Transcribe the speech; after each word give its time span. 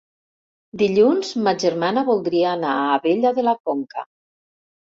Dilluns 0.81 1.33
ma 1.47 1.53
germana 1.65 2.05
voldria 2.09 2.49
anar 2.55 2.73
a 2.81 2.89
Abella 2.97 3.35
de 3.39 3.47
la 3.51 3.57
Conca. 3.69 4.09